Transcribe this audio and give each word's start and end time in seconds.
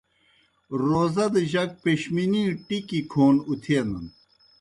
روزہ 0.83 1.25
دہ 1.33 1.41
جک 1.51 1.69
پیشمِنِی 1.83 2.43
ٹِکیْ 2.67 2.99
کھون 3.11 3.35
اُتھینَن۔ 3.47 4.05